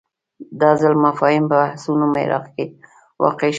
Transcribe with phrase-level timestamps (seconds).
[0.61, 2.65] دا ځل مفاهیم بحثونو محراق کې
[3.23, 3.49] واقع شول